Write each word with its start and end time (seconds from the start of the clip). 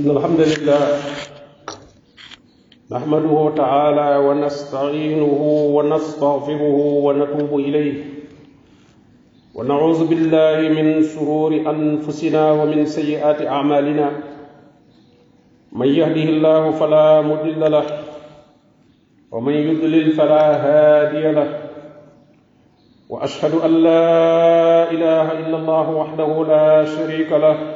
إن 0.00 0.10
الحمد 0.10 0.40
لله 0.40 0.86
نحمده 2.92 3.52
تعالى 3.56 4.16
ونستعينه 4.16 5.40
ونستغفره 5.76 6.76
ونتوب 7.06 7.58
إليه 7.60 8.04
ونعوذ 9.54 10.06
بالله 10.06 10.58
من 10.82 11.02
شرور 11.02 11.52
أنفسنا 11.54 12.52
ومن 12.52 12.86
سيئات 12.86 13.42
أعمالنا 13.46 14.10
من 15.72 15.86
يهده 15.88 16.22
الله 16.34 16.70
فلا 16.70 17.20
مضل 17.22 17.70
له 17.72 17.84
ومن 19.32 19.52
يضلل 19.52 20.12
فلا 20.12 20.44
هادي 20.66 21.32
له 21.32 21.58
وأشهد 23.08 23.54
أن 23.64 23.70
لا 23.70 24.90
إله 24.90 25.32
إلا 25.32 25.56
الله 25.56 25.90
وحده 25.90 26.44
لا 26.48 26.84
شريك 26.84 27.32
له 27.32 27.75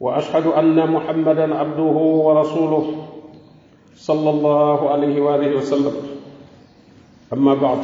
واشهد 0.00 0.46
ان 0.46 0.76
محمدا 0.90 1.46
عبده 1.54 1.96
ورسوله 2.26 2.84
صلى 3.96 4.30
الله 4.30 4.78
عليه 4.90 5.16
واله 5.20 5.50
وسلم 5.56 5.94
اما 7.32 7.54
بعد 7.54 7.82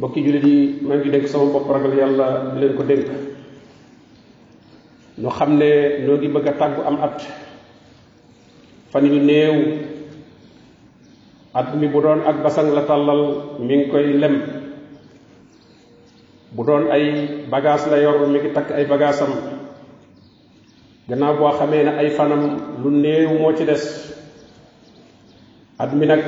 bokki 0.00 0.22
julit 0.22 0.44
yi 0.46 0.58
maa 0.86 0.96
ngi 1.02 1.10
dénk 1.10 1.26
sama 1.26 1.50
bopp 1.50 1.66
ragal 1.66 1.90
yàlla 1.98 2.54
di 2.54 2.60
leen 2.62 2.72
ko 2.78 2.82
dénk 2.86 3.06
ñu 5.18 5.28
xam 5.34 5.50
ne 5.58 5.70
noo 6.06 6.16
ngi 6.16 6.28
bëgg 6.30 6.46
a 6.48 6.52
tàggu 6.60 6.80
am 6.86 6.96
at 7.02 7.18
fan 8.94 9.04
yu 9.10 9.18
néew 9.18 9.54
at 11.54 11.74
mi 11.74 11.88
bu 11.90 11.98
doon 12.00 12.20
ak 12.22 12.36
basang 12.46 12.70
la 12.76 12.82
tàllal 12.86 13.22
mi 13.58 13.74
ngi 13.76 13.90
koy 13.90 14.06
lem 14.22 14.36
bu 16.54 16.62
doon 16.64 16.84
ay 16.94 17.04
bagage 17.50 17.90
la 17.90 17.98
yor 17.98 18.26
mi 18.30 18.38
ngi 18.38 18.54
takk 18.54 18.70
ay 18.70 18.86
bagaasam 18.86 19.53
Gannaaw 21.09 21.37
boo 21.37 21.51
xamee 21.57 21.83
ne 21.83 21.91
ay 22.01 22.09
fanam 22.09 22.57
lu 22.83 22.89
néew 22.89 23.37
moo 23.39 23.53
ci 23.55 23.65
des 23.65 23.83
at 25.79 25.93
mi 25.93 26.05
nag 26.07 26.21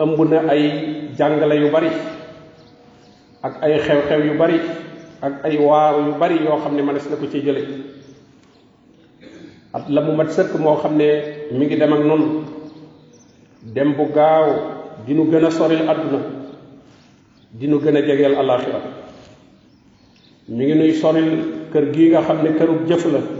ëmb 0.00 0.18
na 0.30 0.38
ay 0.52 0.62
jàngale 1.18 1.54
yu 1.60 1.70
bari 1.70 1.90
ak 3.42 3.62
ay 3.62 3.78
xew-xew 3.78 4.20
yu 4.26 4.38
bari 4.38 4.60
ak 5.22 5.44
ay 5.44 5.56
waaru 5.58 6.06
yu 6.06 6.12
bari 6.18 6.36
yoo 6.44 6.56
xam 6.62 6.74
ne 6.76 6.82
mënees 6.82 7.10
na 7.10 7.16
ko 7.16 7.26
ci 7.26 7.40
jële. 7.42 7.62
At 9.72 9.88
la 9.88 10.00
mu 10.00 10.12
mat 10.16 10.30
sëkk 10.32 10.54
moo 10.58 10.76
xam 10.76 10.96
ne 10.96 11.08
mi 11.52 11.66
ngi 11.66 11.76
dem 11.76 11.92
ak 11.92 12.00
noonu. 12.04 12.44
Dem 13.62 13.92
bu 13.96 14.08
gaaw 14.14 14.46
dinu 15.06 15.24
gën 15.30 15.44
a 15.44 15.50
soril 15.50 15.88
àdduna 15.88 16.20
dinu 17.52 17.78
gën 17.80 17.96
a 17.96 18.00
jegeel 18.00 18.34
alaxira 18.34 18.80
mi 20.48 20.64
ngi 20.64 20.74
nuy 20.74 20.92
soril 20.94 21.30
kër 21.72 21.84
gii 21.92 22.08
nga 22.10 22.22
xam 22.22 22.42
ne 22.42 22.50
kërub 22.58 22.86
jëf 22.88 23.04
la. 23.12 23.39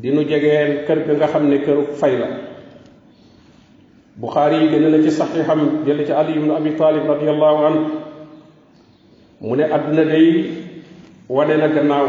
Dinu 0.00 0.24
jegeel 0.24 0.84
kër 0.88 0.98
ga 1.06 1.12
nga 1.14 1.26
xam 1.28 1.44
ne 1.48 1.58
këru 1.60 1.82
fay 2.00 2.16
la. 2.18 2.26
Buxaari 4.16 4.56
yi 4.64 4.68
gën 4.68 4.90
na 4.90 5.02
ci 5.04 5.10
saxiixam 5.10 5.84
jële 5.86 6.04
ci 6.06 6.12
ali 6.12 6.32
ibnu 6.36 6.52
abi 6.54 6.70
taalib 6.76 7.04
radiallahu 7.08 7.64
an 7.68 7.76
mu 9.40 9.56
ne 9.56 9.64
àdduna 9.64 10.04
day 10.04 10.50
wane 11.28 11.56
na 11.56 11.68
gannaaw. 11.68 12.06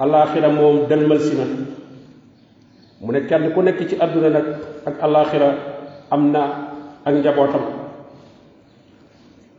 Alaaxira 0.00 0.48
moom 0.48 0.86
dëlmal 0.88 1.20
si 1.20 1.36
na. 1.36 1.44
Mu 3.00 3.12
ne 3.12 3.20
kenn 3.28 3.52
ku 3.54 3.60
nekk 3.62 3.88
ci 3.88 3.96
àdduna 4.00 4.28
nag 4.30 4.46
ak 4.86 4.94
alaaxira 5.02 5.48
am 6.10 6.30
na 6.32 6.42
ak 7.04 7.14
njabootam. 7.14 7.64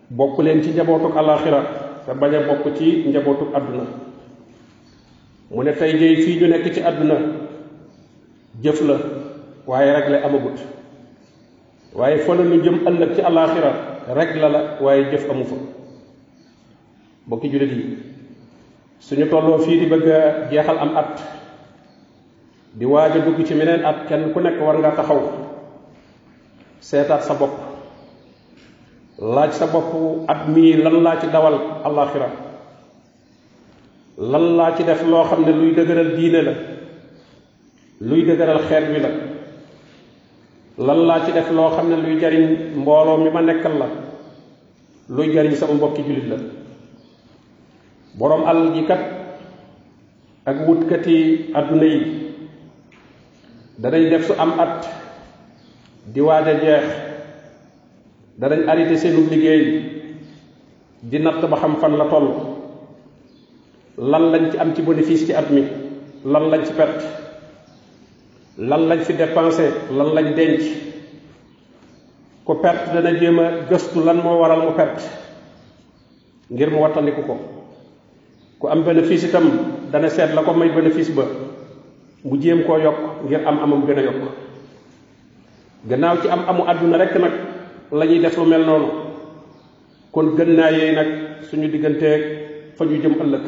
Bokk 0.10 0.40
leen 0.44 0.64
ci 0.64 0.70
njabootuk 0.72 1.16
alaaxira 1.18 1.62
te 2.06 2.12
bañ 2.14 2.32
bokk 2.48 2.76
ci 2.78 3.06
njabootuk 3.08 3.54
àdduna 3.56 4.11
mu 5.52 5.64
ne 5.64 5.72
tey 5.74 5.98
jii 6.00 6.16
fii 6.24 6.40
ñu 6.40 6.48
nekk 6.48 6.74
ci 6.74 6.82
àdduna 6.82 7.16
jëf 8.64 8.82
la 8.88 8.96
waaye 9.68 9.92
rek 9.94 10.10
la 10.10 10.18
amagut. 10.26 10.58
Waaye 11.94 12.18
fa 12.20 12.36
la 12.36 12.44
ñu 12.44 12.62
jëm 12.64 12.78
ëllëg 12.88 13.16
ci 13.16 13.22
alaxira 13.22 13.72
rek 14.16 14.36
la 14.36 14.78
waaye 14.82 15.12
jëf 15.12 15.30
amu 15.30 15.44
fa. 15.46 15.56
Bokki 17.28 17.50
jullit 17.52 17.72
yi 17.72 17.98
suñu 19.00 19.26
tolloo 19.30 19.60
fii 19.60 19.80
di 19.80 19.86
bëgg 19.86 20.08
jeexal 20.52 20.78
am 20.80 20.96
at 20.98 21.20
di 22.74 22.86
waaj 22.86 23.16
a 23.18 23.20
dugg 23.20 23.46
ci 23.46 23.54
meneen 23.56 23.84
at 23.86 24.08
kenn 24.08 24.32
ku 24.34 24.40
nekk 24.40 24.62
war 24.62 24.78
nga 24.80 24.92
taxaw 24.96 25.22
seetaat 26.80 27.24
sa 27.24 27.34
bopp 27.34 27.52
laaj 29.20 29.52
sa 29.54 29.66
bopp 29.68 29.92
at 30.28 30.48
mii 30.48 30.82
lan 30.84 31.04
laa 31.04 31.20
ci 31.20 31.28
dawal 31.28 31.56
alaxira 31.84 32.30
lan 34.22 34.56
laa 34.58 34.76
ci 34.78 34.84
def 34.84 35.02
loo 35.04 35.24
xam 35.26 35.42
ne 35.46 35.52
luy 35.52 35.74
dëgëral 35.74 36.16
diine 36.16 36.42
la 36.46 36.54
luy 38.02 38.22
dëgëral 38.26 38.60
xeet 38.70 38.86
wi 38.94 39.00
la 39.02 39.10
lan 40.86 41.00
laa 41.08 41.26
ci 41.26 41.32
def 41.32 41.50
loo 41.52 41.70
xam 41.76 41.90
ne 41.90 41.96
luy 41.96 42.20
jariñ 42.20 42.46
mbooloo 42.76 43.18
mi 43.18 43.30
ma 43.30 43.42
nekkal 43.42 43.78
la 43.80 43.88
luy 45.10 45.34
jariñ 45.34 45.56
sama 45.56 45.74
mbokki 45.74 46.02
jullit 46.04 46.28
la 46.30 46.38
boroom 48.18 48.44
alal 48.46 48.74
ji 48.76 48.86
kat 48.86 49.02
ak 50.46 50.68
wutkati 50.68 51.50
àdduna 51.54 51.86
yi 51.86 52.00
danañ 53.80 54.10
def 54.10 54.26
su 54.28 54.34
am 54.38 54.60
at 54.60 54.86
di 56.14 56.22
waaj 56.22 56.48
a 56.48 56.54
jeex 56.62 56.86
danañ 58.38 58.68
arrêté 58.70 58.98
seenu 58.98 59.30
liggéey 59.30 59.66
di 61.04 61.18
natt 61.20 61.42
ba 61.50 61.58
xam 61.58 61.76
fan 61.82 61.98
la 61.98 62.06
toll 62.06 62.51
lan 63.98 64.32
lañ 64.32 64.52
ci 64.52 64.58
am 64.58 64.74
ci 64.76 64.82
bénéfice 64.82 65.26
ci 65.26 65.34
at 65.34 65.50
mi? 65.50 65.64
Lan 66.26 66.50
lañ 66.50 66.64
ci 66.66 66.74
perte? 66.74 67.04
Lan 68.58 68.88
lañ 68.88 69.00
fi 69.02 69.14
dépensé? 69.14 69.72
Lan 69.92 70.14
lañ 70.14 70.36
denc? 70.36 70.62
Ku 72.46 72.54
perte 72.62 72.94
dana 72.94 73.14
jéem 73.20 73.40
a 73.40 73.46
gëstu 73.70 74.04
lan 74.04 74.18
moo 74.24 74.40
waral 74.40 74.62
mu 74.66 74.72
perte 74.76 75.04
ngir 76.52 76.70
mu 76.72 76.80
wattandiku 76.82 77.22
ko. 77.24 77.36
Ku 78.60 78.68
am 78.68 78.84
bénéfice 78.84 79.28
itam 79.28 79.46
dana 79.92 80.10
seet 80.10 80.34
la 80.34 80.44
ko 80.44 80.54
may 80.54 80.70
bénéfice 80.70 81.12
ba 81.16 81.24
mu 82.24 82.38
jéem 82.42 82.64
koo 82.66 82.78
yokk 82.78 83.26
ngir 83.26 83.48
am 83.48 83.60
amam 83.60 83.86
gën 83.86 83.98
a 83.98 84.02
yokk. 84.02 84.24
Gannaaw 85.90 86.22
ci 86.22 86.28
am 86.30 86.46
amu 86.48 86.64
àdduna 86.68 86.98
rekk 86.98 87.16
nag 87.20 87.34
la 87.92 88.06
ñuy 88.06 88.20
def 88.20 88.38
lu 88.38 88.46
mel 88.46 88.66
kon 90.12 90.36
gën 90.36 90.56
naa 90.56 90.72
yeey 90.72 90.96
nag 90.96 91.08
suñu 91.50 91.68
digganteeg 91.72 92.22
fa 92.78 92.86
ñu 92.86 93.02
jëm 93.02 93.16
ëllëg 93.24 93.46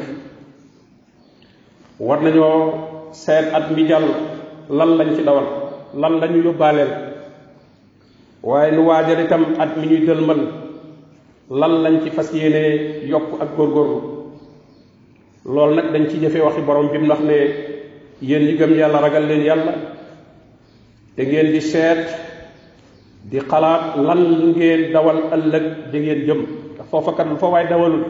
war 2.00 2.20
nañoo 2.22 3.10
seet 3.12 3.52
at 3.54 3.70
mi 3.70 3.86
jàll 3.88 4.04
lan 4.68 4.96
lañ 4.98 5.16
ci 5.16 5.22
dawal 5.22 5.44
lan 5.94 6.20
lañu 6.20 6.42
yóbbaaleel. 6.42 6.90
Waaye 8.42 8.72
nu 8.72 8.82
waajal 8.86 9.20
itam 9.24 9.44
at 9.58 9.76
mi 9.76 9.86
ñuy 9.86 10.06
dëlmal 10.06 10.40
lan 11.50 11.82
lañ 11.82 12.02
ci 12.02 12.10
fas 12.10 12.32
yéene 12.32 13.06
yokk 13.06 13.40
ak 13.40 13.56
góorgóorlu. 13.56 14.00
Loolu 15.44 15.74
nag 15.74 15.92
dañ 15.92 16.08
ci 16.10 16.18
jëfe 16.20 16.40
waxi 16.42 16.60
borom 16.62 16.88
bi 16.90 16.98
mu 16.98 17.06
ndax 17.06 17.20
ne 17.20 17.36
yéen 18.22 18.42
ñi 18.46 18.56
gëm 18.58 18.74
yàlla 18.74 19.00
ragal 19.00 19.26
leen 19.26 19.42
yàlla 19.44 19.72
te 21.16 21.22
ngeen 21.26 21.52
di 21.52 21.60
seet 21.60 22.08
di 23.30 23.38
xalaat 23.40 23.96
lan 23.96 24.52
ngeen 24.56 24.92
dawal 24.92 25.18
ëllëg 25.32 25.90
di 25.92 25.98
ngeen 26.00 26.26
jëm. 26.26 26.40
Ndax 26.74 26.86
foofa 26.90 27.12
kat 27.12 27.26
lu 27.28 27.36
fa 27.36 27.46
waay 27.46 27.66
dawalul 27.68 28.04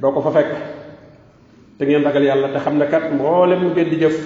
doo 0.00 0.12
ko 0.12 0.20
fa 0.20 0.30
fekk 0.30 0.75
te 1.78 1.84
ngeen 1.84 2.02
ragal 2.04 2.24
yàlla 2.24 2.48
te 2.48 2.58
xam 2.58 2.78
ne 2.78 2.86
kat 2.86 3.10
mboolem 3.12 3.62
lu 3.62 3.70
ngeen 3.70 3.88
di 3.90 3.96
jëf 4.00 4.16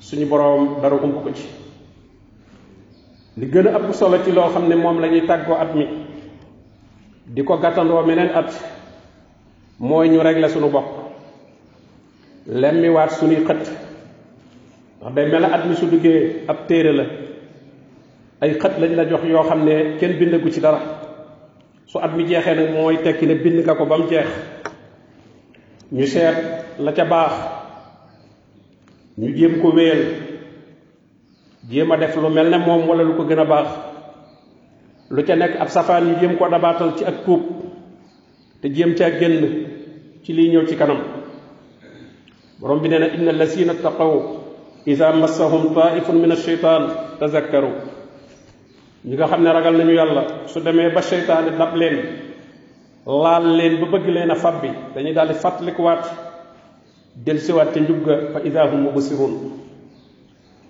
suñu 0.00 0.26
boroom 0.26 0.80
dara 0.82 0.94
ump 0.96 1.22
ko 1.22 1.30
ci. 1.34 1.46
Li 3.36 3.46
gën 3.46 3.66
a 3.66 3.78
ëpp 3.78 3.92
solo 3.94 4.16
ci 4.24 4.32
loo 4.32 4.48
xam 4.52 4.68
ne 4.68 4.74
moom 4.76 5.00
la 5.00 5.06
at 5.60 5.74
mi 5.74 5.86
di 7.26 7.42
ko 7.42 7.56
gàttandoo 7.58 8.06
meneen 8.06 8.30
at 8.34 8.50
mooy 9.78 10.08
ñu 10.08 10.20
régler 10.22 10.50
suñu 10.50 10.70
bopp 10.70 10.86
lemmiwaat 12.46 13.10
suñuy 13.10 13.44
xët. 13.44 13.70
Ndax 15.00 15.14
day 15.14 15.26
mel 15.30 15.44
at 15.44 15.64
mi 15.66 15.74
su 15.76 15.86
duggee 15.86 16.44
ab 16.48 16.66
téere 16.68 16.92
la 16.92 17.04
ay 18.40 18.54
xët 18.58 18.78
lañ 18.78 18.94
la 18.94 19.04
jox 19.08 19.22
yoo 19.24 19.42
xam 19.42 19.64
ne 19.64 19.96
kenn 19.98 20.18
bindagu 20.18 20.50
ci 20.50 20.60
dara. 20.60 20.80
Su 21.86 21.98
at 21.98 22.12
mi 22.16 22.24
jeexee 22.26 22.54
nag 22.54 22.72
mooy 22.72 22.96
tekki 23.02 23.26
ne 23.26 23.34
bind 23.34 23.64
nga 23.64 23.74
ko 23.74 23.84
ba 23.86 23.98
mu 23.98 24.06
ñu 25.92 26.06
seet 26.06 26.36
la 26.78 26.92
ca 26.92 27.04
baax 27.04 27.32
ñu 29.18 29.36
jéem 29.36 29.60
ko 29.62 29.70
wéyal 29.70 30.02
jéem 31.70 31.92
a 31.92 31.96
def 31.96 32.16
lu 32.16 32.28
mel 32.28 32.50
ne 32.50 32.58
moom 32.58 32.88
wala 32.88 33.02
lu 33.02 33.14
ko 33.16 33.24
gën 33.24 33.38
a 33.38 33.44
baax 33.44 33.68
lu 35.10 35.22
ca 35.24 35.34
nekk 35.36 35.56
ab 35.60 35.68
safaan 35.68 36.04
ñu 36.04 36.18
jéem 36.20 36.36
koo 36.36 36.48
dabaatal 36.48 36.96
ci 36.96 37.04
ak 37.04 37.24
tuub 37.24 37.42
te 38.60 38.68
jéem 38.74 38.94
caa 38.94 39.10
génn 39.10 39.66
ci 40.24 40.32
liy 40.32 40.50
ñëw 40.50 40.66
ci 40.66 40.76
kanam 40.76 40.98
borom 42.60 42.80
bi 42.80 42.88
nee 42.88 42.98
na 42.98 43.06
inna 43.14 43.30
allasina 43.30 43.74
taqaw 43.74 44.14
ida 44.86 45.12
massahum 45.12 45.74
taifun 45.74 46.18
min 46.20 46.30
alcheytan 46.32 46.82
tazakkaru 47.18 47.70
ñi 49.04 49.14
nga 49.14 49.26
xam 49.26 49.42
ne 49.42 49.50
ragal 49.52 49.76
nañu 49.76 49.92
yàlla 49.94 50.22
su 50.46 50.60
demee 50.60 50.90
ba 50.94 51.00
seytaane 51.02 51.56
dab 51.58 51.74
leen 51.76 52.25
laal 53.06 53.56
leen 53.56 53.78
ba 53.80 53.86
bëgg 53.86 54.06
leen 54.08 54.30
a 54.30 54.34
fab 54.34 54.60
bi 54.62 54.68
dañuy 54.94 55.12
daal 55.14 55.28
di 55.28 55.34
fàttalikuwaat 55.34 56.04
del 57.24 57.38
siwaat 57.40 57.72
ca 57.72 57.80
njub 57.80 58.04
ga 58.04 58.14
fa 58.32 58.40
ida 58.44 58.66
hum 58.70 58.80
mubsirun 58.82 59.32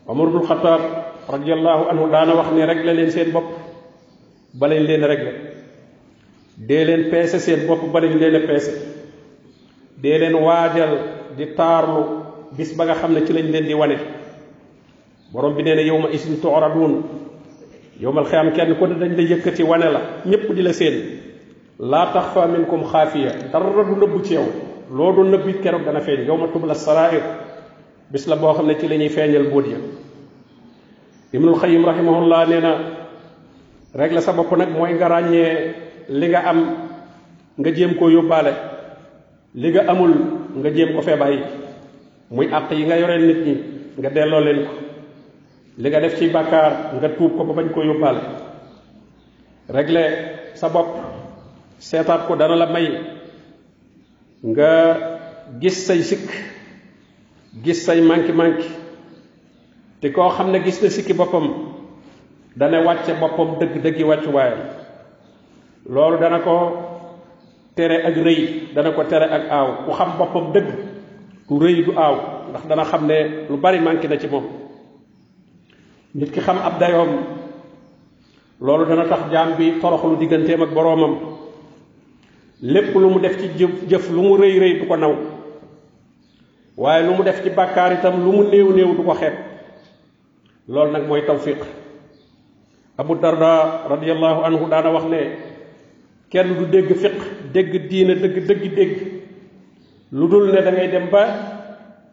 omar 0.06 0.26
bnu 0.28 0.42
xataab 0.46 0.80
radiallahu 1.28 1.88
anhu 1.90 2.10
daana 2.12 2.34
wax 2.34 2.48
ne 2.52 2.66
la 2.66 2.92
leen 2.92 3.10
seen 3.10 3.30
bopp 3.32 3.44
balañ 4.60 4.80
leen 4.86 5.00
la 5.00 5.16
dee 6.68 6.84
leen 6.84 7.10
peese 7.10 7.38
seen 7.40 7.66
bopp 7.66 7.82
balañ 7.92 8.14
leen 8.20 8.34
a 8.36 8.40
peese 8.46 8.72
dee 10.02 10.18
leen 10.18 10.34
waajal 10.34 10.92
di 11.36 11.46
taarlu 11.56 12.02
bis 12.56 12.76
ba 12.76 12.84
nga 12.84 12.94
xam 12.94 13.12
ne 13.14 13.24
ci 13.26 13.32
lañ 13.32 13.50
leen 13.50 13.64
di 13.66 13.74
wane 13.74 13.96
borom 15.32 15.54
bi 15.56 15.62
nee 15.62 15.74
na 15.74 15.82
yow 15.82 15.98
ma 15.98 16.08
isin 16.10 16.36
turadun 16.40 17.02
yow 18.00 18.12
mal 18.12 18.24
xiyam 18.24 18.52
kenn 18.52 18.68
ne 18.68 18.94
dañ 19.00 19.16
la 19.16 19.22
yëkkati 19.22 19.62
wane 19.62 19.88
la 19.92 20.00
ñépp 20.26 20.52
di 20.54 20.62
la 20.62 20.72
seen 20.72 21.25
لا 21.80 22.04
تخفى 22.04 22.46
منكم 22.46 22.84
خافية. 22.84 23.28
ترد 23.52 23.88
نبو 23.98 24.18
تيو. 24.18 24.44
لودو 24.90 25.22
نبو 25.22 25.52
كيرو 25.62 25.78
دانا 25.78 26.00
فين 26.00 26.20
يوم 26.20 26.46
تبل 26.46 26.70
السرائر. 26.70 27.22
بس 28.12 28.28
لبو 28.28 28.52
خمنا 28.52 28.72
تي 28.72 28.88
لني 28.88 29.08
فين 29.08 29.34
البودية 29.34 29.76
ابن 31.34 31.48
الخيم 31.48 31.86
رحمه 31.86 32.18
الله 32.18 32.44
نينا 32.44 32.72
رجل 33.96 34.22
سبا 34.22 34.42
كونك 34.42 34.68
موي 34.68 34.98
غراني 34.98 35.42
لغا 36.08 36.50
أم 36.50 36.58
نغا 37.58 37.70
جيم 37.70 37.92
كو 37.98 38.08
يوبالي. 38.08 38.54
لغا 39.54 39.90
أمول 39.90 40.14
نغا 40.56 40.68
جيم 40.70 40.94
كو 40.94 41.00
فيباي. 41.00 41.40
موي 42.30 42.56
أقي 42.56 42.84
نغا 42.84 42.94
يورين 42.94 43.28
نتني 43.28 43.56
نغا 43.98 44.08
ديلو 44.08 44.38
لينكو 44.38 44.74
لغا 45.78 45.98
نفتي 46.00 46.28
باكار 46.28 46.70
نغا 46.94 47.08
توب 47.18 47.30
كو 47.36 47.44
بمجن 47.44 47.68
كو 47.68 47.82
يوبالي. 47.82 48.22
رجل 49.70 49.96
سبا 50.54 50.82
كونك 50.82 51.25
seetaat 51.78 52.26
ko 52.26 52.36
dana 52.36 52.56
la 52.56 52.66
may. 52.66 52.88
Nga 54.44 54.70
gis 55.60 55.86
say 55.86 56.02
sikk 56.02 56.28
gis 57.64 57.84
say 57.84 58.00
manki 58.00 58.32
manki 58.32 58.68
te 60.00 60.12
koo 60.12 60.28
xam 60.30 60.50
ne 60.52 60.60
gis 60.62 60.82
na 60.82 60.88
sikki 60.90 61.12
boppam 61.14 61.46
dana 62.56 62.80
wàcce 62.84 63.14
boppam 63.20 63.58
dëgg 63.58 63.82
dëggi 63.82 64.04
wàccuwaayam. 64.04 64.60
Loolu 65.88 66.18
dana 66.20 66.38
ko 66.40 66.56
tere 67.74 68.02
ak 68.04 68.14
rëy 68.16 68.72
dana 68.74 68.92
ko 68.92 69.04
tere 69.04 69.24
ak 69.30 69.42
aaw. 69.50 69.68
Ku 69.86 69.92
xam 69.92 70.10
boppam 70.18 70.52
dëgg 70.52 70.68
du 71.48 71.58
rëy 71.58 71.84
du 71.84 71.92
aaw 71.96 72.14
ndax 72.50 72.64
dana 72.68 72.84
xam 72.84 73.06
ne 73.06 73.46
lu 73.48 73.56
bari 73.56 73.80
manki 73.80 74.08
na 74.08 74.18
ci 74.18 74.26
moom. 74.28 74.44
Nit 76.14 76.30
ki 76.32 76.40
xam 76.40 76.58
ab 76.58 76.78
dayoom 76.80 77.10
loolu 78.60 78.84
dana 78.86 79.04
tax 79.08 79.30
jaam 79.32 79.56
bi 79.56 79.78
toroxlu 79.80 80.16
digganteem 80.16 80.62
ak 80.62 80.72
boroomam 80.74 81.35
lépp 82.62 82.94
lu 82.94 83.08
mu 83.10 83.20
def 83.20 83.36
ci 83.38 83.48
jëf 83.88 84.10
lu 84.10 84.20
mu 84.22 84.36
rëy 84.36 84.58
rëy 84.58 84.80
du 84.80 84.86
ko 84.86 84.96
naw. 84.96 85.14
Waaye 86.76 87.06
lu 87.06 87.14
mu 87.16 87.22
def 87.24 87.42
ci 87.42 87.50
bàkkaar 87.50 87.92
itam 87.94 88.22
lu 88.24 88.32
mu 88.32 88.42
néew 88.50 88.72
néew 88.72 88.94
du 88.96 89.02
ko 89.02 89.14
xeeb. 89.14 89.32
Loolu 90.68 90.92
nag 90.92 91.06
mooy 91.08 91.22
tawfiq. 91.26 91.58
Abu 92.98 93.14
darda 93.16 93.86
radiallahu 93.88 94.44
anhu 94.44 94.68
daana 94.70 94.90
wax 94.92 95.04
ne 95.04 95.18
kenn 96.30 96.54
du 96.58 96.66
dégg 96.66 96.94
fiq 96.94 97.16
dégg 97.52 97.88
diina 97.88 98.14
dëgg 98.14 98.46
dëgg 98.46 98.74
dégg. 98.74 98.96
Lu 100.12 100.28
dul 100.28 100.52
ne 100.52 100.60
da 100.62 100.70
ngay 100.72 100.88
dem 100.88 101.08
ba 101.10 101.26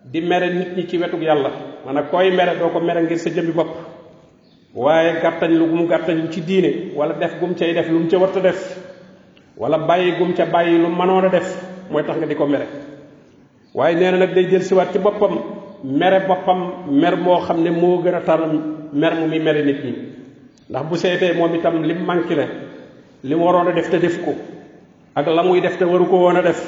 di 0.05 0.21
mere 0.21 0.49
nit 0.53 0.75
ñi 0.75 0.87
ci 0.87 0.97
wetuk 0.97 1.21
yàlla. 1.21 1.51
Maanaam 1.85 2.07
koy 2.11 2.31
mere 2.31 2.57
doo 2.59 2.69
ko 2.69 2.79
mere 2.79 3.01
ngir 3.03 3.17
sa 3.17 3.29
jëmmi 3.29 3.51
bopp. 3.51 3.69
Waaye 4.75 5.21
gàttañ 5.21 5.51
lu 5.51 5.67
gum 5.67 5.87
gàttañ 5.87 6.29
ci 6.31 6.41
diine 6.41 6.91
wala 6.95 7.13
def 7.13 7.39
gum 7.39 7.53
cay 7.55 7.73
def 7.73 7.87
lu 7.89 7.99
mu 7.99 8.07
ca 8.09 8.17
warta 8.17 8.39
def 8.39 8.92
wala 9.57 9.77
bàyyi 9.77 10.11
gum 10.17 10.33
ca 10.33 10.45
bàyyi 10.45 10.77
lu 10.77 10.87
mënoon 10.89 11.25
a 11.25 11.29
def 11.29 11.47
mooy 11.91 12.03
tax 12.03 12.17
nga 12.17 12.25
di 12.27 12.35
ko 12.35 12.45
mere. 12.47 12.67
Waaye 13.73 13.95
nee 13.95 14.27
day 14.33 14.45
jël 14.49 14.61
siwaat 14.63 14.91
ci 14.91 14.99
boppam 14.99 15.33
mere 15.83 16.25
boppam 16.27 16.89
mer 16.91 17.15
moo 17.17 17.39
xam 17.41 17.61
ne 17.63 17.69
moo 17.69 18.01
tar 18.25 18.39
mer 18.93 19.13
mu 19.15 19.27
muy 19.27 19.39
mere 19.39 19.63
nit 19.63 19.83
ñi. 19.83 19.93
Ndax 20.69 20.83
bu 20.89 20.95
seetee 20.97 21.33
moom 21.33 21.55
itam 21.55 21.83
lim 21.83 22.03
manqué 22.05 22.35
le 22.35 22.47
li 23.23 23.35
mu 23.35 23.45
def 23.75 23.89
te 23.89 23.97
def 23.99 24.23
ko 24.25 24.33
ak 25.15 25.27
la 25.27 25.43
muy 25.43 25.61
def 25.61 25.77
te 25.77 25.83
waru 25.85 26.05
ko 26.07 26.17
woon 26.17 26.37
a 26.37 26.41
def 26.41 26.59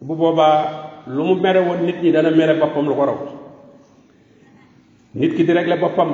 bu 0.00 0.14
boobaa 0.14 1.02
lu 1.06 1.22
mu 1.24 1.34
mere 1.40 1.58
woon 1.60 1.84
nit 1.86 2.02
ñi 2.02 2.10
dana 2.12 2.30
mere 2.30 2.54
boppam 2.58 2.86
lu 2.88 2.94
ko 2.94 3.04
raw. 3.04 3.18
Nit 5.14 5.34
ki 5.36 5.44
di 5.44 5.52
régler 5.52 5.78
boppam 5.78 6.10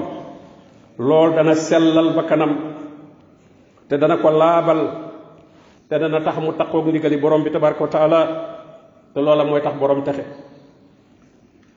loolu 0.98 1.34
dana 1.34 1.54
sellal 1.54 2.12
ba 2.14 2.22
kanam 2.28 2.52
te 3.88 3.96
dana 3.96 4.16
ko 4.18 4.28
laabal 4.30 5.09
te 5.90 5.98
dana 5.98 6.20
tax 6.22 6.36
mu 6.38 6.52
taqoog 6.54 6.86
ndigali 6.86 7.16
borom 7.18 7.42
bi 7.42 7.50
tabaraka 7.50 7.82
wa 7.82 7.88
taala 7.90 8.20
te 9.12 9.18
loola 9.20 9.44
mooy 9.44 9.60
tax 9.60 9.74
borom 9.74 10.04
texe. 10.06 10.22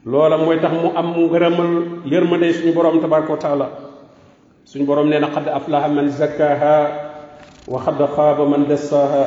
loola 0.06 0.38
mooy 0.38 0.60
tax 0.62 0.72
mu 0.72 0.92
am 0.96 1.08
ngërëmal 1.18 1.72
yërmande 2.06 2.54
suñu 2.54 2.74
borom 2.74 3.02
tabaraka 3.02 3.32
wa 3.34 3.38
taala. 3.42 3.68
suñu 4.66 4.86
borom 4.86 5.10
nee 5.10 5.20
na 5.20 5.28
xad 5.34 5.48
aflaha 5.50 5.88
man 5.90 6.10
zakkaha 6.10 6.76
wa 7.68 7.80
xad 7.82 7.98
xaaba 8.16 8.46
man 8.46 8.66
dessaaha 8.70 9.24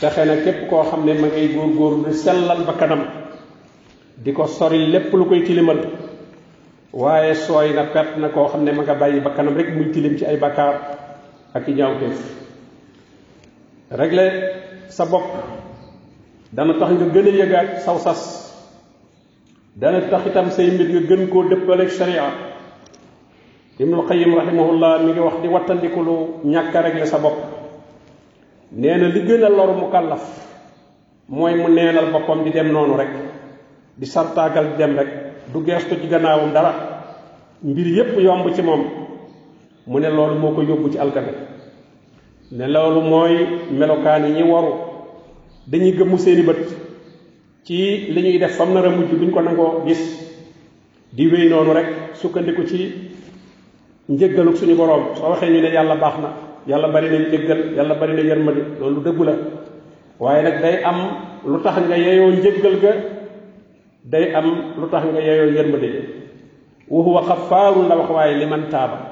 texe 0.00 0.24
na 0.24 0.36
képp 0.44 0.68
koo 0.70 0.82
xam 0.88 1.04
ne 1.04 1.12
ma 1.20 1.26
ngay 1.28 1.48
góorgóorlu 1.54 2.04
di 2.08 2.12
sellal 2.16 2.64
ba 2.64 2.72
kanam 2.72 3.04
di 4.16 4.32
ko 4.32 4.46
sori 4.46 4.86
lépp 4.88 5.12
lu 5.12 5.26
koy 5.28 5.42
tilimal. 5.44 5.78
waaye 6.92 7.34
sooy 7.34 7.74
na 7.76 7.84
pet 7.92 8.16
na 8.16 8.28
koo 8.32 8.48
xam 8.48 8.64
ne 8.64 8.72
ma 8.72 8.82
nga 8.82 8.94
bàyyi 8.94 9.20
ba 9.20 9.30
kanam 9.36 9.56
rek 9.56 9.76
muy 9.76 9.92
tilim 9.92 10.16
ci 10.16 10.24
ay 10.24 10.36
bakkaar 10.40 10.74
ak 11.54 11.68
i 11.68 11.72
ñaawteef. 11.74 12.47
Régler 13.90 14.32
sa 14.88 15.04
bopp. 15.04 15.24
Dana 16.52 16.74
tax 16.78 16.90
nga 16.92 17.06
gën 17.12 17.26
a 17.26 17.30
yëgaat 17.30 17.80
saw 17.84 17.98
sas. 17.98 18.22
Dana 19.76 20.00
tax 20.08 20.26
itam 20.26 20.50
say 20.50 20.70
mbir 20.70 20.88
nga 20.88 21.00
gën 21.08 21.28
koo 21.28 21.44
dëppaleeg 21.48 21.90
sharia. 21.90 22.24
Ibnul 23.78 24.06
qayim 24.08 24.34
rahimahullah 24.34 25.02
mi 25.04 25.12
ngi 25.12 25.20
wax 25.20 25.34
di 25.42 25.48
wattandiku 25.48 26.00
lu 26.02 26.16
ñàkk 26.44 26.74
a 26.74 26.80
régler 26.82 27.06
sa 27.06 27.18
bopp. 27.18 27.36
Nee 28.72 28.96
na 28.96 29.08
li 29.08 29.20
gën 29.22 29.44
a 29.44 29.48
loru 29.48 29.74
mu 29.80 29.90
kàllaf 29.90 30.24
mooy 31.28 31.54
mu 31.54 31.68
neenal 31.68 32.10
boppam 32.12 32.44
di 32.44 32.50
dem 32.50 32.72
noonu 32.72 32.96
rek. 32.96 33.10
Di 33.96 34.06
sartaagal 34.06 34.70
di 34.70 34.76
dem 34.76 34.96
rek. 34.96 35.08
Du 35.52 35.64
geestu 35.64 35.96
ci 36.00 36.08
gannaawam 36.08 36.52
dara. 36.52 36.72
Mbir 37.62 37.86
yépp 37.86 38.18
yomb 38.20 38.54
ci 38.54 38.62
moom. 38.62 38.82
Mu 39.86 39.98
ne 40.00 40.08
loolu 40.10 40.38
moo 40.38 40.54
ko 40.54 40.62
yóbbu 40.62 40.90
ci 40.92 40.98
alkane 40.98 41.57
ne 42.52 42.66
loolu 42.66 43.00
mooy 43.02 43.34
melokaan 43.70 44.24
yi 44.26 44.32
ñi 44.32 44.42
waru. 44.50 44.72
Dañuy 45.66 45.92
gëmmu 45.92 46.18
seeni 46.18 46.42
bët 46.42 46.58
ci 47.64 48.06
li 48.12 48.20
ñuy 48.22 48.38
def 48.38 48.56
fam 48.56 48.72
nar 48.74 48.88
mujj 48.90 49.10
duñ 49.20 49.30
ko 49.30 49.40
nangoo 49.42 49.82
gis. 49.86 50.00
Di 51.12 51.26
wéy 51.28 51.48
noonu 51.48 51.72
rek 51.72 51.86
sukkandiku 52.14 52.66
ci 52.66 52.92
njëggaluk 54.08 54.56
suñu 54.56 54.74
boroom. 54.76 55.14
Soo 55.16 55.30
waxee 55.30 55.50
ñu 55.50 55.60
ne 55.60 55.68
yàlla 55.72 55.96
baax 55.96 56.14
na 56.22 56.28
yàlla 56.66 56.88
bari 56.88 57.08
na 57.10 57.18
njëggal 57.28 57.74
yàlla 57.76 57.94
bari 57.94 58.14
na 58.14 58.20
yërmande 58.22 58.62
loolu 58.80 59.00
dëggu 59.02 59.24
la. 59.24 59.32
Waaye 60.18 60.42
nag 60.42 60.60
day 60.62 60.82
am 60.84 60.96
lu 61.46 61.60
tax 61.62 61.76
nga 61.86 61.96
yeyoo 61.96 62.30
njëggal 62.32 62.76
ga 62.80 62.92
day 64.04 64.32
am 64.34 64.46
lu 64.80 64.88
tax 64.90 65.04
nga 65.04 65.20
yeyoo 65.20 65.52
yërmande 65.52 65.88
wa 66.88 67.02
huwa 67.04 67.22
xafaarun 67.22 67.88
la 67.88 67.96
wax 67.96 68.10
waaye 68.10 68.34
li 68.38 68.46
man 68.46 68.68
taaba 68.70 69.07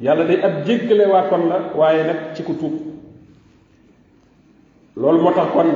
yàlla 0.00 0.24
day 0.24 0.40
ab 0.42 0.64
jéggale 0.66 1.06
waa 1.06 1.28
kon 1.28 1.48
la 1.48 1.58
waaye 1.74 2.04
nag 2.04 2.34
ci 2.34 2.42
ku 2.42 2.54
tuub. 2.54 2.72
loolu 4.96 5.20
moo 5.22 5.32
tax 5.32 5.48
kon 5.52 5.68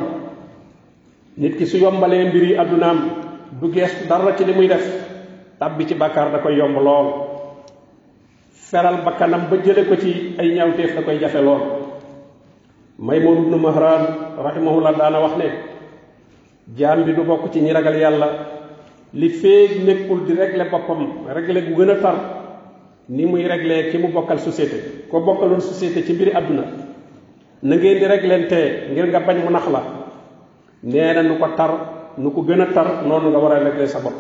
nit 1.37 1.57
ki 1.57 1.67
su 1.67 1.77
yombalee 1.79 2.29
mbir 2.29 2.43
yi 2.45 2.57
àddunaam 2.59 2.99
du 3.61 3.73
gees 3.73 4.07
dara 4.09 4.35
ci 4.37 4.45
li 4.45 4.53
muy 4.53 4.67
def 4.69 4.85
tàbbi 5.59 5.87
ci 5.87 5.95
bàkkaar 5.95 6.31
da 6.33 6.39
koy 6.39 6.57
yomb 6.57 6.77
lool. 6.77 7.07
feral 8.53 9.03
bakkanam 9.05 9.49
ba 9.51 9.57
jële 9.65 9.87
ko 9.89 9.97
ci 9.97 10.35
ay 10.39 10.55
ñaawteef 10.55 10.95
da 10.95 11.03
koy 11.03 11.19
jafe 11.21 11.41
lool. 11.43 11.61
Maymun 12.99 13.43
ibnu 13.45 13.57
Mahran 13.59 14.03
rahimahullah 14.39 14.97
daana 14.97 15.21
wax 15.21 15.37
ne 15.37 15.49
jaam 16.77 17.05
bi 17.05 17.13
du 17.13 17.23
bokk 17.23 17.53
ci 17.53 17.61
ñi 17.61 17.73
ragal 17.73 17.97
yàlla. 17.97 18.29
li 19.15 19.29
féeg 19.31 19.85
nekkul 19.85 20.25
di 20.27 20.33
régler 20.35 20.69
boppam 20.71 21.07
régler 21.35 21.63
bu 21.69 21.75
gën 21.77 21.91
a 21.91 21.95
tar 22.03 22.17
ni 23.09 23.25
muy 23.27 23.47
régler 23.47 23.91
ki 23.91 23.99
mu 23.99 24.09
bokkal 24.11 24.39
société 24.39 25.07
ko 25.11 25.21
bokkaloon 25.21 25.61
société 25.61 26.03
ci 26.05 26.13
mbiri 26.13 26.33
àdduna 26.35 26.63
na 27.63 27.77
ngeen 27.77 27.99
di 27.99 28.07
réglente 28.07 28.91
ngir 28.91 29.07
nga 29.09 29.21
bañ 29.21 29.37
mu 29.45 29.51
nax 29.51 29.67
la 29.71 29.83
nee 30.83 31.23
nu 31.23 31.39
ko 31.39 31.47
tar 31.57 31.71
nu 32.19 32.31
ko 32.31 32.43
tar 32.75 33.05
noonu 33.07 33.31
nga 33.31 33.39
war 33.39 33.53
a 33.53 33.59
régler 33.63 33.89
sa 33.89 34.01
bopp 34.01 34.15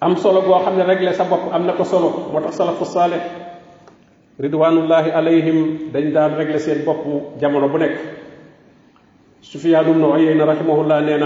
am 0.00 0.16
solo 0.16 0.40
goo 0.42 0.58
xam 0.64 0.76
ne 0.76 0.82
régler 0.84 1.14
sa 1.14 1.24
bopp 1.24 1.52
am 1.52 1.66
na 1.66 1.72
ko 1.72 1.84
solo 1.84 2.30
moo 2.32 2.40
tax 2.40 2.56
salafu 2.56 2.84
saalih 2.84 3.20
ridwanullahi 4.38 5.10
alayhim 5.10 5.90
dañ 5.92 6.12
daan 6.12 6.34
régler 6.36 6.58
seen 6.60 6.84
bopp 6.84 7.04
jamono 7.40 7.68
bu 7.68 7.78
nekk 7.78 7.96
sufiyaan 9.42 9.88
ibnu 9.90 10.06
uyayna 10.12 10.44
rahimahullah 10.46 11.00
nee 11.04 11.18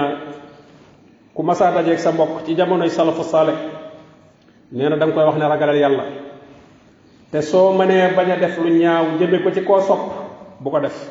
ku 1.34 1.42
masaa 1.42 1.70
dajeeg 1.74 1.98
sa 1.98 2.10
mbokk 2.12 2.46
ci 2.46 2.54
jamonoy 2.56 2.90
salafu 2.90 3.22
saalih 3.22 3.73
nee 4.74 4.88
na 4.90 4.96
da 4.98 5.06
nga 5.06 5.14
koy 5.14 5.24
wax 5.24 5.36
ne 5.38 5.46
ragalal 5.48 5.76
yàlla. 5.78 6.04
Te 7.30 7.40
soo 7.42 7.72
mënee 7.72 8.14
bañ 8.16 8.30
a 8.32 8.36
def 8.36 8.58
lu 8.58 8.70
ñaaw 8.70 9.04
jëme 9.18 9.42
ko 9.42 9.50
ci 9.54 9.62
koo 9.64 9.80
sopp 9.80 10.00
bu 10.60 10.70
ko 10.70 10.80
def. 10.80 11.10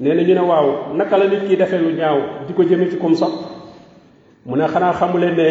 Nee 0.00 0.14
na 0.14 0.22
ñu 0.22 0.34
ne 0.34 0.40
waaw 0.40 0.92
naka 0.94 1.16
la 1.16 1.26
nit 1.28 1.46
ki 1.48 1.56
lu 1.56 1.92
ñaaw 1.94 2.18
di 2.46 2.52
ko 2.54 2.62
jëme 2.64 2.90
ci 2.90 2.96
kum 2.98 3.14
sopp? 3.14 3.32
Mu 4.44 4.56
ne 4.56 4.66
xanaa 4.66 4.92
xamule 4.92 5.30
ne 5.34 5.48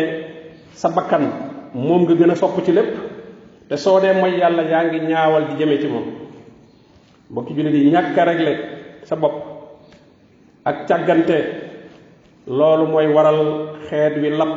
sa 0.74 0.90
bakkan 0.90 1.24
moom 1.74 2.04
nga 2.04 2.14
gën 2.16 2.32
a 2.32 2.36
sopp 2.36 2.62
ci 2.66 2.72
lépp 2.74 2.94
te 3.70 3.78
soo 3.78 4.00
dee 4.02 4.14
mooy 4.14 4.38
yàlla 4.38 4.64
yaa 4.64 4.84
ngi 4.84 5.00
ñaawal 5.08 5.48
di 5.48 5.56
jëme 5.64 5.80
ci 5.82 5.88
moom. 5.88 6.04
Mbokki 7.32 7.54
jullit 7.56 7.74
yi 7.76 7.92
ñàkk 7.92 8.18
a 8.18 8.24
réglé 8.26 8.56
sa 9.04 9.16
bopp 9.16 9.34
ak 10.66 10.88
loolu 12.48 12.86
mooy 12.88 13.08
waral 13.08 13.70
xeet 13.90 14.18
wi 14.22 14.30
lab 14.30 14.50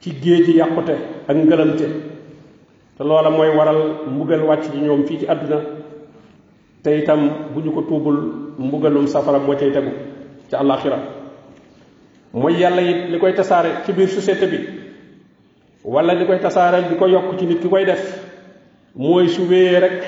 ci 0.00 0.10
géej 0.22 0.48
yàqute 0.56 0.94
ak 1.28 1.36
ngëlamte 1.36 1.86
te 2.96 3.02
loola 3.04 3.30
mooy 3.30 3.48
waral 3.56 3.80
mbugal 4.10 4.42
wàcc 4.42 4.70
ci 4.72 4.78
ñoom 4.80 5.04
fii 5.06 5.18
ci 5.18 5.26
àdduna. 5.26 5.60
Te 6.82 6.98
itam 6.98 7.20
bu 7.52 7.60
ñu 7.60 7.72
ko 7.72 7.82
tuubul 7.82 8.16
mbugalum 8.58 9.06
safara 9.06 9.38
moo 9.38 9.56
cay 9.56 9.72
tegu 9.72 9.90
ci 10.48 10.54
àllaaxira. 10.56 10.98
Mooy 12.32 12.54
yàlla 12.60 12.80
it 12.82 13.10
li 13.10 13.18
koy 13.18 13.34
tasaare 13.34 13.82
ci 13.84 13.92
biir 13.92 14.08
société 14.08 14.46
bi. 14.46 14.58
Wala 15.84 16.14
li 16.14 16.26
koy 16.26 16.38
tasaare 16.38 16.88
di 16.88 16.94
ko 16.96 17.06
yokk 17.08 17.38
ci 17.38 17.46
nit 17.46 17.60
ki 17.60 17.68
koy 17.68 17.84
def. 17.84 18.02
Mooy 18.94 19.28
su 19.28 19.42
wéyee 19.48 19.80
rek 19.80 20.02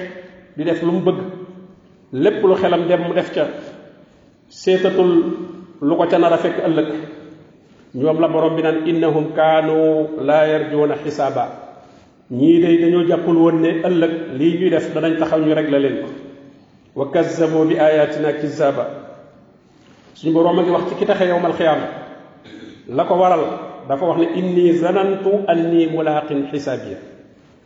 di 0.56 0.64
def 0.64 0.80
lu 0.82 0.92
mu 0.92 1.00
bëgg. 1.00 1.18
Lépp 2.12 2.42
lu 2.44 2.54
xelam 2.54 2.86
dem 2.86 3.00
mu 3.08 3.12
def 3.14 3.32
ca. 3.34 3.46
Seetatul 4.48 5.36
lu 5.82 5.96
ko 5.96 6.06
ca 6.06 6.18
nar 6.18 6.32
a 6.32 6.36
fekk 6.38 6.58
ëllëg 6.64 6.88
ñoom 7.94 8.20
la 8.20 8.28
borom 8.28 8.56
bi 8.56 8.62
naan 8.62 8.86
innahum 8.86 9.32
kaanu 9.34 10.20
laa 10.20 10.46
yarjuuna 10.46 10.94
xisaaba 11.04 11.44
ñii 12.30 12.60
day 12.60 12.76
dañoo 12.78 13.04
jàppul 13.08 13.36
woon 13.36 13.60
ne 13.60 13.80
ëllëg 13.82 14.12
lii 14.38 14.58
ñuy 14.58 14.70
def 14.70 14.92
danañ 14.94 15.18
taxaw 15.18 15.40
ñu 15.40 15.54
rek 15.54 15.70
la 15.70 15.78
leen 15.78 15.96
ko 16.02 16.08
wa 16.96 17.10
kazzabu 17.10 17.64
bi 17.64 17.78
ayatina 17.78 18.32
kizaba 18.32 18.84
suñu 20.14 20.32
borom 20.32 20.58
a 20.58 20.62
ngi 20.62 20.70
wax 20.70 20.82
ci 20.88 20.94
ki 20.96 21.06
taxe 21.06 21.24
yowmal 21.28 21.52
xiyaama 21.52 21.86
la 22.88 23.04
ko 23.04 23.14
waral 23.14 23.44
dafa 23.88 24.04
wax 24.04 24.18
ne 24.18 24.26
inni 24.38 24.72
zanantu 24.76 25.30
anni 25.46 25.86
mulaqin 25.86 26.48
xisaabiya 26.52 26.98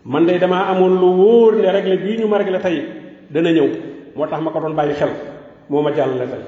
man 0.05 0.27
day 0.27 0.39
damaa 0.39 0.71
amoon 0.71 1.01
lu 1.01 1.07
wóor 1.19 1.57
ne 1.57 1.69
réglé 1.71 1.97
bii 1.97 2.19
ñu 2.21 2.27
ma 2.29 2.39
réglé 2.39 2.59
tey 2.61 2.85
dana 3.31 3.51
ñëw 3.53 3.69
moo 4.17 4.27
tax 4.27 4.41
ma 4.43 4.51
ko 4.51 4.61
doon 4.61 4.75
bàyyi 4.75 4.95
xel 4.95 5.11
moo 5.69 5.83
ma 5.83 5.91
jàllale 5.95 6.27
tey 6.31 6.43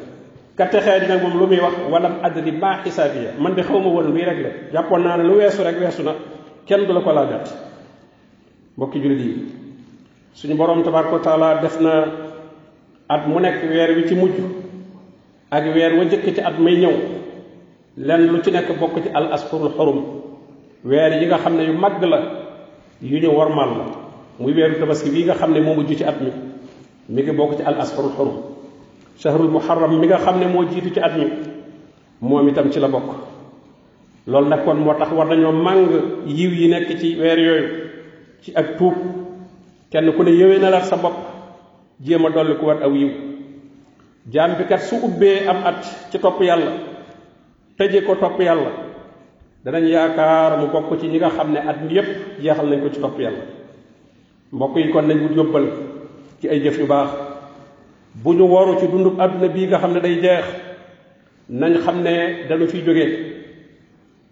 ka 0.57 0.67
texee 0.67 1.01
di 1.01 1.07
nag 1.07 1.23
moom 1.23 1.39
lu 1.39 1.47
muy 1.47 1.61
wax 1.61 1.75
walam 1.91 2.19
adri 2.23 2.53
ma 2.53 2.83
xisaabiya 2.85 3.35
man 3.39 3.55
de 3.55 3.63
xaw 3.63 3.79
ma 3.81 3.89
woon 3.89 4.13
luy 4.13 4.23
réglé 4.25 4.51
jàppoon 4.73 5.03
naa 5.03 5.17
ne 5.17 5.25
lu 5.25 5.35
weesu 5.39 5.63
rek 5.63 5.79
weesu 5.81 6.03
na 6.03 6.15
kenn 6.67 6.87
du 6.87 6.93
la 6.93 7.01
ko 7.01 7.13
laajat 7.13 7.47
mbokki 8.77 9.01
julit 9.03 9.21
yi 9.21 9.45
suñu 10.35 10.55
borom 10.57 10.83
tabaraka 10.83 11.13
wa 11.13 11.21
taala 11.21 11.55
def 11.63 11.81
na 11.81 12.05
at 13.09 13.27
mu 13.27 13.41
nekk 13.41 13.63
weer 13.71 13.91
wi 13.97 14.09
ci 14.09 14.15
mujj 14.15 14.35
ak 15.51 15.65
weer 15.75 15.93
wa 15.99 16.05
jëkk 16.05 16.35
ci 16.35 16.41
at 16.41 16.59
may 16.59 16.77
ñëw 16.79 16.93
lenn 17.97 18.27
lu 18.31 18.41
ci 18.43 18.51
nekk 18.51 18.79
bokk 18.79 19.03
ci 19.03 19.09
al 19.15 19.33
asfurul 19.33 19.71
xurum 19.75 20.05
weer 20.85 21.13
yi 21.21 21.27
nga 21.27 21.39
xam 21.39 21.57
ne 21.57 21.63
yu 21.65 21.73
màgg 21.73 22.03
la 22.05 22.21
yu 23.03 23.19
ñu 23.21 23.29
warmal 23.37 23.69
la 23.79 23.85
muy 24.39 24.53
weeru 24.53 24.79
tabaski 24.79 25.11
bii 25.11 25.25
nga 25.25 25.35
xam 25.35 25.53
ne 25.53 25.61
moo 25.61 25.75
mujj 25.75 25.97
ci 25.99 26.05
at 26.05 26.21
mi 26.21 26.31
mi 27.09 27.23
ngi 27.23 27.33
bokk 27.33 27.57
ci 27.57 27.63
al 27.63 27.75
asfarul 27.81 28.11
xurum 28.13 28.54
shahrul 29.19 29.51
muharram 29.51 29.99
mi 29.99 30.07
nga 30.07 30.19
xam 30.19 30.39
ne 30.41 30.47
moo 30.47 30.65
jiitu 30.67 30.91
ci 30.95 31.01
at 31.01 31.17
mi. 31.17 31.27
Moom 32.21 32.49
itam 32.49 32.71
ci 32.73 32.81
la 32.81 32.89
bokk. 32.89 33.11
Loolu 34.27 34.49
nag 34.49 34.65
kon 34.65 34.75
moo 34.79 34.95
tax 34.95 35.13
war 35.13 35.27
nañoo 35.27 35.53
màng 35.53 35.89
yiw 36.27 36.51
yi 36.51 36.69
nekk 36.69 36.99
ci 36.99 37.17
weer 37.21 37.39
yooyu. 37.39 37.69
Ci 38.43 38.53
ak 38.55 38.77
tuub. 38.79 38.95
Kenn 39.91 40.13
ku 40.13 40.23
ne 40.23 40.31
yëwee 40.31 40.59
na 40.59 40.71
la 40.71 40.81
sa 40.83 40.97
bopp. 40.97 41.15
Jéem 42.01 42.25
a 42.27 42.31
dolli 42.31 42.57
ku 42.57 42.65
war 42.67 42.83
aw 42.83 42.91
yiw. 42.93 43.11
Kat 44.69 44.81
su 44.81 44.97
ubbee 45.03 45.47
am 45.47 45.65
at 45.65 45.85
ci 46.11 46.19
topp 46.19 46.41
yàlla 46.43 46.73
tëje 47.77 48.05
ko 48.07 48.15
topp 48.15 48.39
yàlla 48.41 48.71
danañ 49.65 49.85
yaakaar 49.89 50.59
mu 50.61 50.67
bokk 50.71 51.01
ci 51.01 51.09
ñi 51.09 51.19
nga 51.19 51.29
xam 51.31 51.53
ne 51.53 51.59
at 51.59 51.77
yépp 51.91 52.41
jeexal 52.41 52.67
nañ 52.69 52.81
ko 52.83 52.89
ci 52.93 53.01
topp 53.01 53.19
yàlla. 53.19 53.45
Mbokk 54.53 54.77
yi 54.77 54.91
kon 54.93 55.03
nañ 55.07 55.19
ci 56.41 56.49
ay 56.49 56.61
jëf 56.63 56.79
yu 56.79 56.87
baax 56.87 57.34
bu 58.23 58.33
ñu 58.35 58.43
waru 58.47 58.79
ci 58.81 58.87
dundub 58.87 59.21
àdduna 59.21 59.49
bii 59.49 59.67
nga 59.67 59.79
xam 59.79 59.93
ne 59.95 60.01
day 60.01 60.21
jeex 60.21 60.45
nañ 61.49 61.75
xam 61.85 62.03
ne 62.03 62.47
dañu 62.49 62.67
fiy 62.69 62.83
jógee 62.85 63.09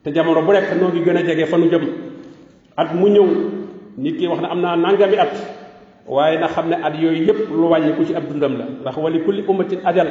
te 0.03 0.11
jamono 0.15 0.43
bu 0.43 0.53
nekk 0.53 0.73
noo 0.81 0.89
ngi 0.91 1.01
gën 1.05 1.17
a 1.17 1.23
jege 1.27 1.47
fa 1.47 1.57
nu 1.59 1.69
jëm 1.71 1.85
at 2.77 2.95
mu 2.95 3.07
ñëw 3.09 3.27
nit 3.99 4.17
ki 4.19 4.27
wax 4.27 4.41
ne 4.41 4.47
am 4.51 4.61
naa 4.61 4.77
nangami 4.77 5.17
at 5.19 5.33
waaye 6.07 6.39
na 6.39 6.49
xam 6.49 6.69
ne 6.69 6.75
at 6.83 6.95
yooyu 6.95 7.25
yépp 7.27 7.51
lu 7.51 7.69
wàññiku 7.69 8.05
ci 8.07 8.15
ab 8.15 8.25
dundam 8.29 8.57
la 8.59 8.65
ndax 8.81 8.97
wali 8.97 9.21
kulli 9.25 9.43
ummatin 9.49 9.81
ajal 9.85 10.09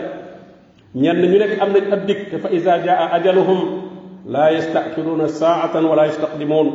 ñenn 0.96 1.22
ñu 1.22 1.38
nekk 1.38 1.60
am 1.62 1.72
nañ 1.72 1.92
ab 1.94 2.06
te 2.08 2.38
fa 2.38 2.50
isa 2.52 2.80
jaa 2.86 3.10
ajaluhum 3.14 3.82
laa 4.28 4.52
yastaxiruuna 4.52 5.28
saatan 5.28 5.86
wala 5.86 6.06
yastaqdimuun 6.08 6.68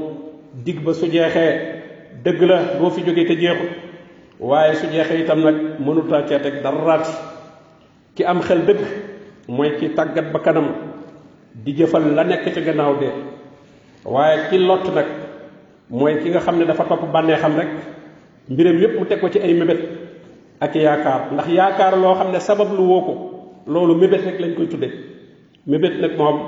dig 0.64 0.80
ba 0.84 0.92
su 0.94 1.06
jeexee 1.06 1.60
dëgg 2.24 2.42
la 2.42 2.58
doo 2.78 2.90
fi 2.90 3.02
jógee 3.06 3.26
te 3.26 3.34
jeexut 3.36 3.68
waaye 4.40 4.74
su 4.74 4.86
jeexee 4.86 5.20
itam 5.24 5.40
nag 5.42 5.56
mënuta 5.80 6.26
cee 6.28 6.38
teg 6.40 6.62
daraati 6.62 7.12
ki 8.14 8.24
am 8.24 8.40
xel 8.40 8.64
dëgg 8.66 8.80
mooy 9.48 9.76
ki 9.78 9.88
tàggat 9.94 10.32
ba 10.32 10.38
kanam 10.40 10.68
di 11.54 11.72
jëfal 11.76 12.14
la 12.14 12.24
nekk 12.24 12.52
ci 12.54 12.60
gannaaw 12.60 12.98
dee 13.00 13.12
waaye 14.04 14.48
ki 14.50 14.58
lott 14.58 14.92
nag 14.94 15.06
mooy 15.90 16.18
ki 16.22 16.30
nga 16.30 16.40
xam 16.40 16.58
ne 16.58 16.64
dafa 16.64 16.84
topp 16.84 17.12
bànnee 17.12 17.36
xam 17.36 17.56
rek 17.56 17.68
mbiram 18.48 18.78
yépp 18.78 18.98
mu 18.98 19.04
teg 19.06 19.20
ko 19.20 19.28
ci 19.28 19.38
ay 19.38 19.54
mébét 19.54 19.80
ak 20.60 20.74
yaakaar. 20.74 21.32
ndax 21.32 21.48
yaakaar 21.48 21.96
loo 21.98 22.14
xam 22.14 22.32
ne 22.32 22.40
sabab 22.40 22.72
lu 22.76 22.82
woo 22.88 23.00
ko 23.00 23.14
loolu 23.66 23.94
mébét 23.94 24.24
rek 24.24 24.40
lañ 24.40 24.54
koy 24.54 24.68
tudde. 24.68 24.88
mébét 25.66 26.00
nag 26.00 26.16
moom 26.18 26.38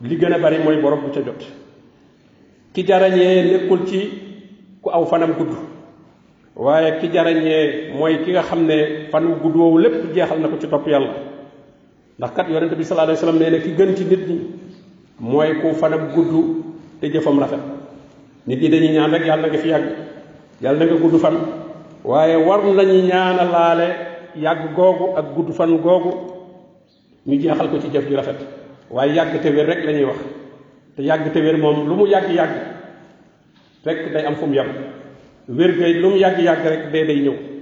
li 0.00 0.16
gën 0.16 0.32
a 0.32 0.38
bari 0.38 0.58
mooy 0.64 0.76
borom 0.80 1.00
bu 1.00 1.10
ca 1.10 1.20
jot. 1.24 1.40
ki 2.72 2.82
jarañee 2.86 3.42
nekkul 3.52 3.86
ci 3.86 4.10
ku 4.82 4.90
aw 4.90 5.04
fanam 5.06 5.32
gudd. 5.38 5.73
Waaye 6.56 6.98
ki 7.00 7.08
jarañee 7.12 7.92
mooy 7.98 8.22
ki 8.24 8.30
nga 8.32 8.42
xam 8.42 8.66
ne 8.66 9.08
fan 9.10 9.24
wu 9.26 9.34
gudd 9.42 9.78
lépp 9.82 10.14
jeexal 10.14 10.38
na 10.40 10.48
ko 10.48 10.56
ci 10.60 10.68
topp 10.68 10.86
yàlla. 10.86 11.14
ndax 12.18 12.30
kat 12.34 12.48
yonente 12.48 12.76
bi 12.76 12.84
sallallahu 12.84 13.10
alayhi 13.10 13.24
wasallam 13.26 13.38
nee 13.42 13.50
na 13.50 13.58
ki 13.58 13.70
gën 13.74 13.96
ci 13.96 14.04
nit 14.04 14.28
ñi 14.28 14.38
mooy 15.20 15.60
ku 15.60 15.74
fanam 15.74 16.12
gudd 16.14 16.32
te 17.00 17.06
jëfam 17.10 17.38
rafet. 17.40 17.58
nit 18.46 18.60
ñi 18.60 18.68
dañuy 18.68 18.92
ñaan 18.92 19.10
rek 19.10 19.26
yàlla 19.26 19.48
nga 19.48 19.58
fi 19.58 19.68
yàgg 19.68 19.84
yàlla 20.62 20.84
nga 20.86 20.94
gudd 20.94 21.18
fan. 21.20 21.34
waaye 22.04 22.36
war 22.36 22.62
nañu 22.64 23.02
ñaana 23.02 23.44
laale 23.44 23.88
yàgg 24.36 24.74
googu 24.76 25.16
ak 25.16 25.26
gudd 25.34 25.52
fan 25.52 25.76
googu 25.78 26.10
ñu 27.26 27.38
jeexal 27.40 27.68
ko 27.70 27.78
ci 27.80 27.88
jëf 27.92 28.08
ju 28.08 28.14
rafet. 28.16 28.38
waaye 28.90 29.12
yàgg 29.14 29.40
te 29.42 29.48
wér 29.50 29.66
rek 29.66 29.84
la 29.84 29.92
ñuy 29.92 30.04
wax. 30.04 30.18
te 30.96 31.02
yàgg 31.02 31.32
te 31.32 31.40
wér 31.40 31.58
moom 31.58 31.88
lu 31.88 31.94
mu 31.96 32.06
yàgg-yàgg 32.06 32.54
rek 33.84 34.12
day 34.12 34.24
am 34.26 34.36
fu 34.36 34.46
mu 34.46 34.54
yem. 34.54 34.66
Wér 35.48 35.72
gay 35.78 35.92
lu 36.00 36.10
mu 36.10 36.16
yàgg-yàgg 36.16 36.64
rek 36.66 36.82
dee 36.92 37.04
day 37.06 37.20
ñëw. 37.20 37.54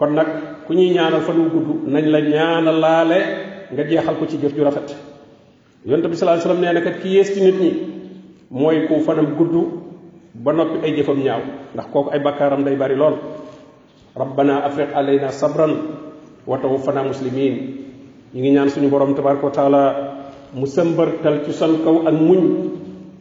kon 0.00 0.16
nag 0.16 0.64
ku 0.64 0.72
ñuy 0.72 0.96
ñaanal 0.96 1.20
fan 1.20 1.36
gudd 1.52 1.84
nañ 1.84 2.04
la 2.08 2.20
ñaana 2.24 2.72
laale 2.72 3.18
nga 3.72 3.82
jeexal 3.84 4.16
ko 4.16 4.24
ci 4.24 4.40
jëf 4.40 4.56
ju 4.56 4.64
rafet. 4.64 4.96
Yonte 5.84 6.08
bi 6.08 6.16
sallallahu 6.16 6.40
alayhi 6.40 6.48
wasallam 6.48 6.60
nee 6.64 6.72
na 6.72 6.80
kat 6.80 6.96
ki 7.04 7.20
ci 7.24 7.40
nit 7.44 7.58
ñi 7.60 7.70
mooy 8.50 8.88
ku 8.88 9.04
fanam 9.04 9.36
gudd 9.36 9.52
ba 10.34 10.52
noppi 10.56 10.80
ay 10.88 10.96
jëfam 10.96 11.20
ñaaw 11.20 11.42
ndax 11.74 11.86
kooku 11.92 12.10
ay 12.16 12.20
bakkaaram 12.24 12.64
day 12.64 12.76
bari 12.76 12.96
lool. 12.96 13.16
Rabbana 14.16 14.64
afriq 14.64 14.88
alayna 14.96 15.28
sabran 15.30 15.72
wa 16.46 16.56
tawaffana 16.58 17.02
muslimin. 17.04 17.54
Ñi 18.32 18.40
ngi 18.40 18.50
ñaan 18.56 18.70
suñu 18.70 18.88
borom 18.88 19.14
tabaraka 19.14 19.44
wa 19.46 19.52
taala 19.52 19.82
mu 20.54 20.64
sëmbartal 20.66 21.44
ci 21.44 21.52
son 21.52 21.84
kaw 21.84 22.08
ak 22.08 22.14
muñ 22.14 22.40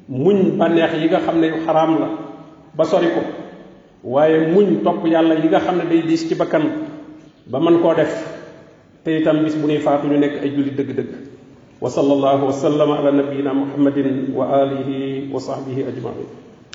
muñ 0.07 0.55
bànneex 0.57 0.93
yi 0.95 1.07
nga 1.09 1.19
xam 1.19 1.39
ne 1.41 1.47
yu 1.47 1.57
xaraam 1.65 1.99
la 1.99 2.07
ba 2.73 2.83
sori 2.85 3.07
ko. 3.11 3.48
Waaye 4.03 4.47
muñ 4.53 4.83
topp 4.83 5.05
yàlla 5.05 5.35
yi 5.35 5.47
nga 5.49 5.59
xam 5.59 5.77
ne 5.77 5.85
day 5.89 6.01
diis 6.03 6.27
ci 6.27 6.35
bakkan 6.35 6.63
ba 7.47 7.59
mën 7.59 7.79
koo 7.81 7.93
def. 7.93 8.39
te 9.03 9.17
itam 9.19 9.43
bis 9.43 9.55
bu 9.55 9.67
nuy 9.67 9.79
faatu 9.79 10.07
ñu 10.07 10.17
nekk 10.19 10.43
ay 10.43 10.49
julli 10.55 10.71
dëgg-dëgg. 10.71 11.11
wa 11.81 11.89
sallallahu 11.89 12.45
wa 12.45 12.51
sallama 12.53 12.99
ala 12.99 13.11
nabiyina 13.11 13.53
muhammadin 13.53 14.35
wa 14.35 14.45
alihi 14.61 15.31
wa 15.31 15.39
sahbihi 15.39 15.83
ajmain 15.87 16.27